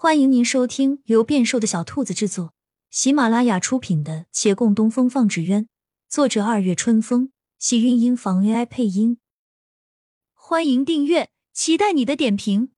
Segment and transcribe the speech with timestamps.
[0.00, 2.54] 欢迎您收听由变瘦的小兔子制作、
[2.88, 5.64] 喜马拉雅出品的《且共东风放纸鸢》，
[6.08, 9.18] 作者二月春风，喜韵音房 AI 配音。
[10.34, 12.70] 欢迎订阅，期待你的点评。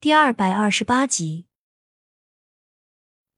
[0.00, 1.44] 第二百二十八集，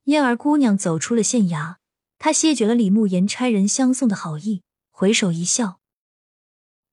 [0.04, 1.78] 燕儿姑娘走出了县衙，
[2.18, 5.80] 她谢绝了李慕言差人相送的好意，回首一笑：“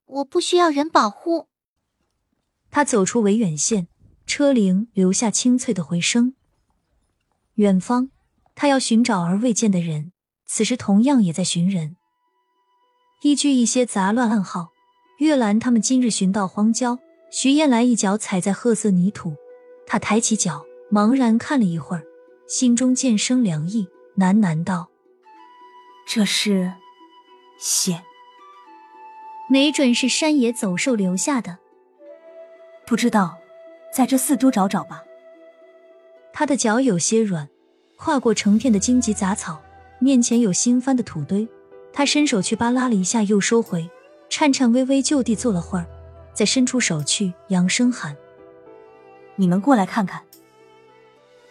[0.06, 1.50] 我不需要人保护。”
[2.76, 3.88] 他走出维远县，
[4.28, 6.34] 车铃留下清脆的回声。
[7.54, 8.10] 远方，
[8.54, 10.12] 他要寻找而未见的人，
[10.46, 11.96] 此时同样也在寻人。
[13.22, 14.74] 依据一些杂乱暗号，
[15.20, 17.00] 月兰他们今日寻到荒郊。
[17.32, 19.36] 徐燕来一脚踩在褐色泥土，
[19.88, 22.04] 他抬起脚，茫然看了一会儿，
[22.46, 23.88] 心中渐生凉意，
[24.18, 24.90] 喃喃道
[26.06, 26.74] ：“这是
[27.58, 28.04] 血，
[29.50, 31.60] 没准是山野走兽留下的。”
[32.86, 33.38] 不知道，
[33.92, 35.04] 在这四周找找吧。
[36.32, 37.50] 他的脚有些软，
[37.98, 39.62] 跨过成片的荆棘杂草，
[40.00, 41.48] 面前有新翻的土堆，
[41.92, 43.90] 他伸手去扒拉了一下，又收回，
[44.30, 45.86] 颤颤巍巍就地坐了会儿，
[46.34, 48.16] 再伸出手去，扬声喊
[49.36, 50.22] ：“你们过来看看。”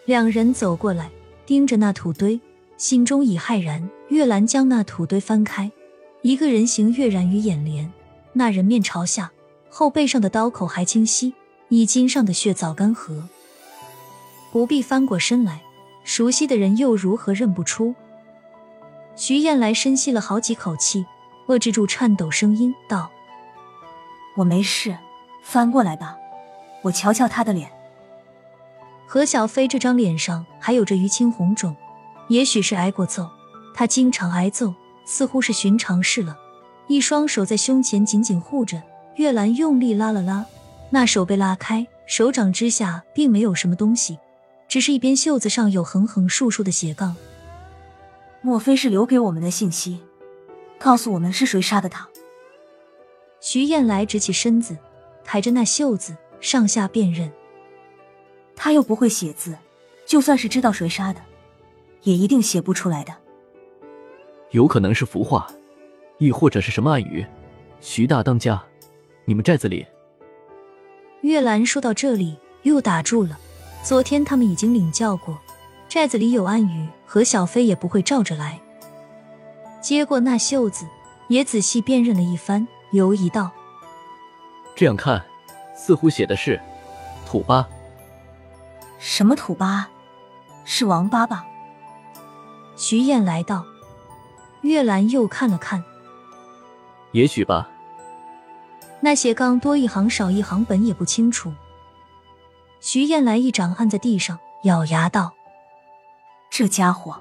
[0.06, 1.10] 两人走过来，
[1.46, 2.40] 盯着那土堆，
[2.76, 3.90] 心中已骇然。
[4.08, 5.72] 月兰将那土堆翻开，
[6.20, 7.90] 一个人形跃然于眼帘，
[8.34, 9.32] 那人面朝下。
[9.76, 11.34] 后背上的刀口还清晰，
[11.68, 13.24] 衣襟上的血早干涸。
[14.52, 15.62] 不必翻过身来，
[16.04, 17.92] 熟悉的人又如何认不出？
[19.16, 21.04] 徐燕来深吸了好几口气，
[21.48, 23.10] 遏制住颤抖声音道
[24.38, 24.96] ：“我没事，
[25.42, 26.16] 翻过来吧，
[26.82, 27.68] 我瞧瞧他的脸。”
[29.08, 31.74] 何小飞这张脸上还有着淤青红肿，
[32.28, 33.28] 也许是挨过揍，
[33.74, 34.72] 他经常挨揍，
[35.04, 36.38] 似乎是寻常事了。
[36.86, 38.80] 一双手在胸前紧紧护着。
[39.16, 40.44] 月兰用力拉了拉，
[40.90, 44.18] 那手被拉开，手掌之下并没有什么东西，
[44.66, 47.14] 只是一边袖子上有横横竖竖的斜杠。
[48.40, 50.00] 莫非是留给我们的信息，
[50.78, 52.08] 告诉我们是谁杀的他？
[53.40, 54.76] 徐燕来直起身子，
[55.22, 57.30] 抬着那袖子上下辨认。
[58.56, 59.56] 他又不会写字，
[60.04, 61.20] 就算是知道谁杀的，
[62.02, 63.14] 也一定写不出来的。
[64.50, 65.46] 有可能是符画，
[66.18, 67.24] 亦或者是什么暗语。
[67.80, 68.60] 徐大当家。
[69.26, 69.86] 你们寨子里，
[71.22, 73.38] 月兰说到这里又打住了。
[73.82, 75.38] 昨天他们已经领教过，
[75.88, 78.60] 寨子里有暗语，何小飞也不会照着来。
[79.80, 80.86] 接过那袖子，
[81.28, 83.50] 也仔细辨认了一番，犹疑道
[84.76, 85.22] ：“这样看，
[85.74, 86.60] 似乎写的是
[87.26, 87.66] 土八。
[88.98, 89.88] 什么土八？
[90.64, 91.46] 是王八吧？”
[92.76, 93.64] 徐燕来道。
[94.62, 95.84] 月兰又看了看，
[97.12, 97.70] 也许吧。
[99.04, 101.52] 那斜杠多一行少一行，本也不清楚。
[102.80, 105.34] 徐燕来一掌按在地上，咬牙道
[106.50, 107.20] ：“这家伙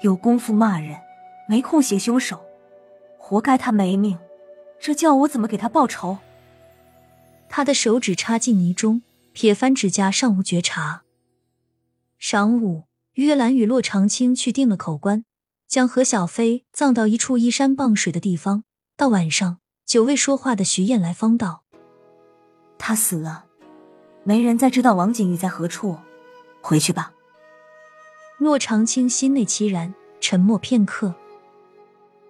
[0.00, 0.98] 有功夫骂人，
[1.46, 2.42] 没空写凶手，
[3.18, 4.18] 活该他没命。
[4.80, 6.16] 这叫我怎么给他报仇？”
[7.50, 9.02] 他的手指插进泥中，
[9.34, 11.02] 撇翻指甲，尚无觉察。
[12.18, 12.84] 晌午，
[13.16, 15.26] 约兰与洛长青去定了口棺，
[15.68, 18.64] 将何小飞葬到一处依山傍水的地方。
[18.96, 19.61] 到晚上。
[19.84, 21.62] 久未说话的徐燕来方道
[22.78, 23.44] ：“他死了，
[24.24, 25.96] 没人再知道王景玉在何处。
[26.60, 27.12] 回去吧。”
[28.38, 31.14] 骆长青心内凄然，沉默片刻。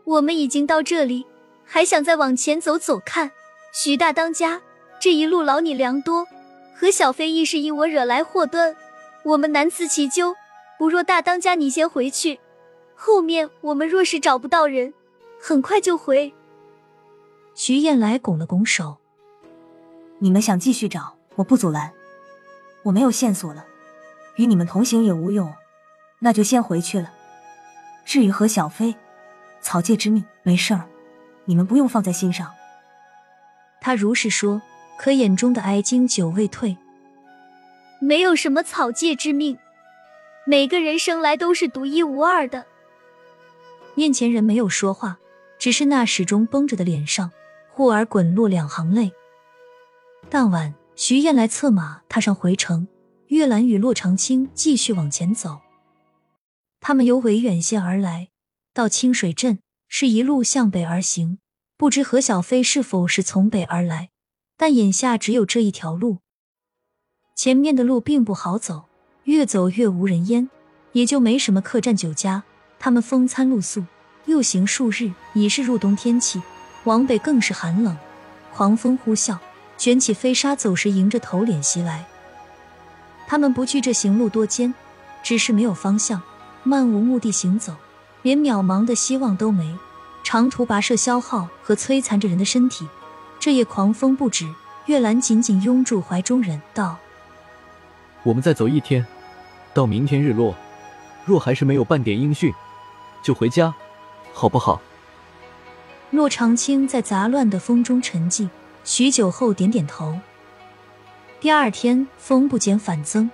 [0.04, 1.24] 我们已经到这里，
[1.64, 3.30] 还想再往前走走看？
[3.72, 4.60] 徐大当家，
[5.00, 6.26] 这一路劳你良多，
[6.74, 8.74] 何小飞亦是因我惹来祸端，
[9.24, 10.34] 我们难辞其咎。
[10.78, 12.40] 不若大当家你先回去，
[12.94, 14.92] 后面我们若是找不到人，
[15.40, 16.34] 很快就回。
[17.54, 18.96] 徐燕来拱了拱手
[20.20, 21.92] ：“你们想继续找，我不阻拦。
[22.82, 23.66] 我没有线索了，
[24.36, 25.52] 与你们同行也无用，
[26.20, 27.12] 那就先回去了。
[28.04, 28.94] 至于何小飞，
[29.60, 30.88] 草芥之命，没事儿，
[31.44, 32.52] 你们不用放在心上。”
[33.80, 34.62] 他如是说，
[34.96, 36.76] 可眼中的哀惊久未退。
[38.00, 39.58] 没有什么草芥之命，
[40.46, 42.64] 每个人生来都是独一无二的。
[43.94, 45.18] 面前人没有说话，
[45.58, 47.30] 只是那始终绷着的脸上。
[47.74, 49.12] 忽而滚落两行泪。
[50.28, 52.86] 当晚，徐燕来策马踏上回程，
[53.28, 55.60] 月兰与洛长青继续往前走。
[56.80, 58.28] 他们由维远县而来，
[58.74, 61.38] 到清水镇，是一路向北而行。
[61.78, 64.10] 不知何小飞是否是从北而来，
[64.56, 66.18] 但眼下只有这一条路。
[67.34, 68.84] 前面的路并不好走，
[69.24, 70.50] 越走越无人烟，
[70.92, 72.44] 也就没什么客栈酒家。
[72.78, 73.84] 他们风餐露宿，
[74.26, 76.42] 又行数日，已是入冬天气。
[76.84, 77.96] 往北更是寒冷，
[78.52, 79.36] 狂风呼啸，
[79.78, 82.04] 卷起飞沙走石，迎着头脸袭来。
[83.26, 84.74] 他们不惧这行路多艰，
[85.22, 86.20] 只是没有方向，
[86.62, 87.74] 漫无目的行走，
[88.22, 89.76] 连渺茫的希望都没。
[90.24, 92.88] 长途跋涉消耗和摧残着人的身体。
[93.40, 94.48] 这夜狂风不止，
[94.86, 96.96] 月兰紧紧拥住怀中人，道
[98.22, 99.04] ：“我们再走一天，
[99.74, 100.54] 到明天日落，
[101.24, 102.52] 若还是没有半点音讯，
[103.22, 103.74] 就回家，
[104.32, 104.80] 好不好？”
[106.12, 108.46] 骆长青在杂乱的风中沉寂
[108.84, 110.18] 许久后，点点头。
[111.40, 113.30] 第二天，风不减反增，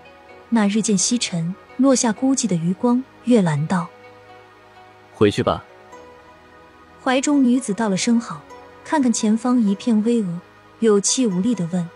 [0.48, 3.02] 那日渐西沉，落下孤寂的余光。
[3.24, 3.88] 月兰道
[5.12, 5.64] ：“回去吧。”
[7.02, 8.42] 怀中女子道了声好，
[8.84, 10.38] 看看前方一片巍峨，
[10.78, 11.86] 有气无力的问：“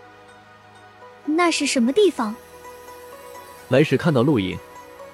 [1.25, 2.35] 那是什么地方？”
[3.69, 4.59] 来时看到路影，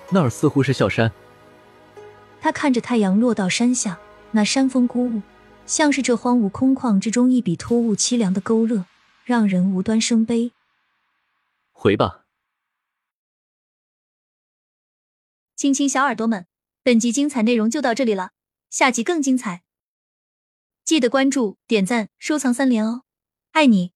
[0.10, 1.12] 那儿似乎是小山。
[2.42, 4.00] 他看着太阳落到山下，
[4.32, 5.22] 那山峰孤雾，
[5.70, 8.86] 像是这荒芜空旷之中一笔突兀凄凉的勾勒，
[9.24, 10.52] 让人无端生悲。
[11.72, 12.26] 回吧，
[15.56, 16.48] 亲亲小耳朵们，
[16.82, 18.32] 本集精彩内容就到这里了，
[18.72, 19.62] 下集更精彩，
[20.84, 23.04] 记得关注、点赞、收藏三连哦，
[23.52, 23.92] 爱你。